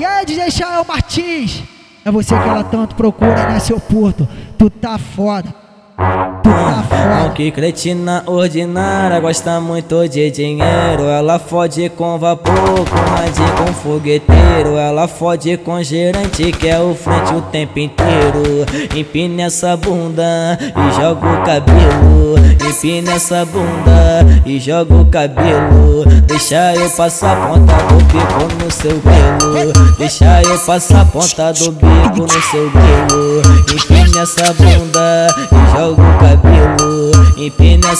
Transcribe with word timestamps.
E 0.00 0.04
aí, 0.06 0.24
DJ 0.24 0.50
Chael 0.50 0.82
Martins? 0.82 1.62
É 2.02 2.10
você 2.10 2.28
que 2.34 2.48
ela 2.48 2.64
tanto 2.64 2.94
procura, 2.94 3.50
né, 3.50 3.60
seu 3.60 3.78
puto? 3.78 4.26
Tu 4.56 4.70
tá 4.70 4.96
foda. 4.96 5.54
Que 7.40 7.50
cretina 7.50 8.22
ordinária 8.26 9.18
gosta 9.18 9.58
muito 9.60 10.06
de 10.06 10.30
dinheiro. 10.30 11.04
Ela 11.04 11.38
fode 11.38 11.88
com 11.88 12.18
vapor, 12.18 12.54
com 12.54 13.14
radinho, 13.14 13.52
com 13.56 13.72
fogueteiro. 13.72 14.76
Ela 14.76 15.08
fode 15.08 15.56
com 15.56 15.82
gerente, 15.82 16.52
que 16.52 16.68
é 16.68 16.78
o 16.78 16.94
frente 16.94 17.34
o 17.34 17.40
tempo 17.40 17.78
inteiro. 17.78 18.66
Empina 18.94 19.44
essa 19.44 19.74
bunda 19.74 20.58
e 20.60 21.00
joga 21.00 21.26
o 21.26 21.42
cabelo. 21.42 22.34
Empina 22.68 23.12
essa 23.14 23.46
bunda 23.46 24.26
e 24.44 24.60
joga 24.60 24.94
o 24.94 25.06
cabelo. 25.06 26.04
Deixa 26.26 26.74
eu 26.74 26.90
passar 26.90 27.32
a 27.32 27.46
ponta 27.46 27.74
do 27.84 28.04
bico 28.04 28.64
no 28.64 28.70
seu 28.70 29.00
pelo. 29.00 29.96
Deixa 29.96 30.42
eu 30.42 30.58
passar 30.58 31.00
a 31.00 31.04
ponta 31.06 31.52
do 31.54 31.72
bico 31.72 32.20
no 32.20 32.28
seu 32.28 32.70
pelo. 32.70 33.40
Empina 33.72 34.22
essa 34.22 34.52
bunda 34.52 35.26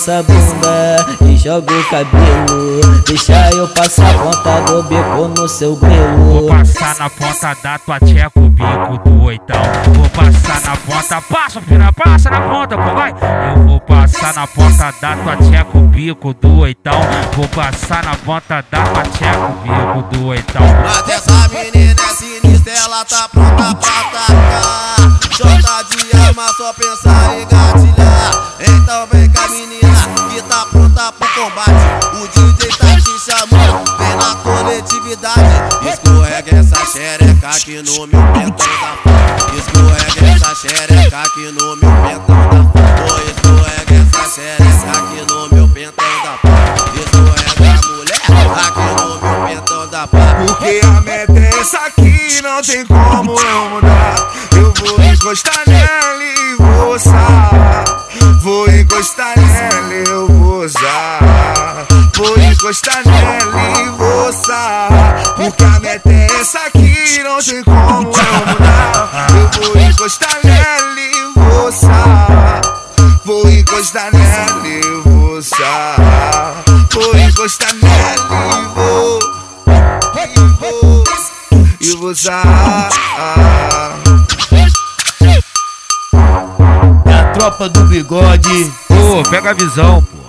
essa 0.00 0.22
bunda 0.22 1.06
e 1.30 1.36
joga 1.36 1.74
o 1.74 1.84
cabelo. 1.90 2.80
Deixa 3.06 3.50
eu 3.50 3.68
passar 3.68 4.08
a 4.08 4.18
ponta 4.18 4.60
do 4.62 4.82
bico 4.84 5.28
no 5.28 5.46
seu 5.46 5.76
grelo. 5.76 6.24
Vou 6.24 6.48
passar 6.48 6.96
na 6.98 7.10
ponta 7.10 7.54
da 7.62 7.78
tua 7.78 8.00
tcheca 8.00 8.30
o 8.36 8.48
bico 8.48 8.98
do 9.04 9.24
oitão. 9.24 9.60
Vou 9.94 10.08
passar 10.08 10.62
na 10.62 10.76
ponta, 10.78 11.20
passa, 11.20 11.60
filha, 11.60 11.92
passa 11.92 12.30
na 12.30 12.40
ponta, 12.40 12.78
pô, 12.78 12.94
vai. 12.94 13.12
Eu 13.54 13.66
vou 13.66 13.80
passar 13.80 14.32
na 14.32 14.46
ponta 14.46 14.94
da 15.02 15.16
tua 15.16 15.36
tcheca 15.36 15.76
o 15.76 15.80
bico 15.82 16.32
do 16.32 16.60
oitão. 16.60 17.00
Vou 17.36 17.48
passar 17.48 18.02
na 18.02 18.16
ponta 18.16 18.64
da 18.70 18.82
tua 18.82 19.02
tcheca 19.02 19.38
o 19.38 19.52
bico 19.62 20.16
do 20.16 20.26
oitão. 20.28 20.62
Mas 20.82 21.08
essa 21.10 21.48
menina 21.48 22.00
é 22.00 22.14
sinistra, 22.14 22.72
ela 22.72 23.04
tá 23.04 23.28
pronta 23.28 23.74
pra 23.74 24.00
atacar. 24.00 25.20
Jota 25.36 25.84
de 25.90 26.16
arma, 26.16 26.52
só 26.56 26.72
pensar 26.72 27.38
em 27.38 27.46
gatilhar. 27.46 28.50
Então 28.60 29.06
vem 29.12 29.30
com 29.30 29.40
a 29.40 29.48
menina 29.48 29.79
pronta 31.00 31.12
pro 31.12 31.28
combate. 31.28 31.70
O 32.14 32.28
DJ 32.28 32.68
tá 32.76 32.96
te 32.96 33.18
chamando, 33.24 33.96
vem 33.98 34.16
na 34.16 34.34
coletividade. 34.36 35.88
Escorrega 35.88 36.56
essa 36.56 36.84
xereca 36.86 37.48
aqui 37.48 37.82
no 37.82 38.06
meu 38.06 38.22
pentão 38.32 38.66
da 38.80 38.92
fã. 39.02 39.16
Escorrega 39.56 40.26
essa 40.26 40.54
xereca 40.54 41.22
aqui 41.22 41.52
no 41.52 41.76
meu 41.76 41.90
pentão 42.02 42.40
da 42.48 42.60
fã. 42.70 42.80
Escorrega 43.30 43.94
essa 43.94 44.22
xereca 44.34 44.90
aqui 44.98 45.20
no 45.28 45.56
meu 45.56 45.68
pentão 45.68 46.22
da 46.22 46.38
fã. 46.38 46.48
Escorrega 47.00 47.70
a 47.70 47.86
mulher 47.88 48.20
aqui 48.66 48.86
no 49.00 49.08
meu 49.20 49.36
pentão 49.46 49.88
da 49.88 50.06
fã. 50.06 50.20
Porque 50.46 50.80
a 50.84 51.00
meta 51.00 51.38
é 51.38 51.60
essa 51.60 51.78
aqui, 51.78 52.42
não 52.42 52.62
tem 52.62 52.84
como 52.86 53.38
eu 53.38 53.70
mudar. 53.70 54.32
Eu 54.54 54.72
vou 54.74 55.02
encostar 55.04 55.62
nela 55.66 56.22
e 56.22 56.56
vou 56.56 56.94
usar. 56.94 57.50
Vou 58.42 58.68
encostar 58.70 59.39
eu 60.62 61.86
vou 62.16 62.38
encostar 62.38 63.02
nela 63.06 63.80
e 63.80 63.88
vou 63.96 64.28
usar. 64.28 65.34
Porque 65.36 65.64
a 65.64 65.80
meta 65.80 66.12
é 66.12 66.26
essa 66.38 66.58
aqui, 66.66 67.22
não 67.22 67.38
tem 67.42 67.64
como 67.64 67.78
eu 67.78 68.46
mudar. 68.46 69.26
Eu 69.30 69.72
vou 69.72 69.82
encostar 69.82 70.38
nela 70.44 71.00
e 71.00 71.32
vou 71.34 71.68
usar. 71.68 72.60
Vou 73.24 73.48
encostar 73.48 74.12
nela 74.12 74.68
e 74.68 74.80
vou 75.02 75.38
usar. 75.38 76.62
Vou 76.92 77.16
encostar 77.16 77.74
nela 77.74 78.58
e 78.58 78.74
vou. 78.74 79.18
E 80.26 80.40
vou. 80.60 81.04
E 81.80 81.96
vou 81.96 82.10
usar. 82.10 82.90
É 87.06 87.14
a 87.14 87.32
tropa 87.32 87.66
do 87.70 87.84
bigode. 87.84 88.70
Pô, 88.88 89.22
pega 89.30 89.50
a 89.50 89.54
visão, 89.54 90.02
pô. 90.02 90.19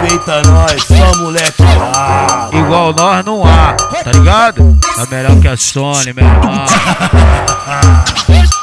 Respeita 0.00 0.42
nós, 0.44 0.82
só 0.82 1.18
moleque 1.18 1.62
lá. 1.62 2.48
Igual 2.52 2.94
nós 2.94 3.22
não 3.24 3.44
há, 3.44 3.74
tá 3.74 4.10
ligado? 4.12 4.76
Tá 4.96 5.06
melhor 5.10 5.38
que 5.40 5.48
a 5.48 5.56
Sony, 5.58 6.08
irmão. 6.08 6.24